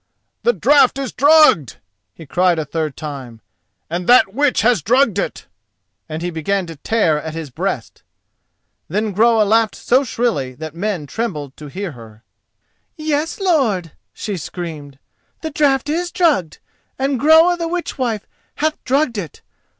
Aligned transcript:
"The 0.41 0.53
draught 0.53 0.97
is 0.97 1.11
drugged!" 1.11 1.75
he 2.15 2.25
cried 2.25 2.57
a 2.57 2.65
third 2.65 2.97
time, 2.97 3.39
"and 3.87 4.07
that 4.07 4.33
witch 4.33 4.63
has 4.63 4.81
drugged 4.81 5.19
it!" 5.19 5.45
And 6.09 6.23
he 6.23 6.31
began 6.31 6.65
to 6.65 6.75
tear 6.77 7.21
at 7.21 7.35
his 7.35 7.51
breast. 7.51 8.01
Then 8.87 9.11
Groa 9.11 9.43
laughed 9.43 9.75
so 9.75 10.03
shrilly 10.03 10.55
that 10.55 10.73
men 10.73 11.05
trembled 11.05 11.55
to 11.57 11.67
hear 11.67 11.91
her. 11.91 12.23
"Yes, 12.97 13.39
lord," 13.39 13.91
she 14.11 14.37
screamed, 14.37 14.97
"the 15.41 15.51
draught 15.51 15.87
is 15.87 16.11
drugged, 16.11 16.57
and 16.97 17.19
Groa 17.19 17.55
the 17.55 17.67
Witch 17.67 17.99
wife 17.99 18.25
hath 18.55 18.83
drugged 18.83 19.19
it! 19.19 19.43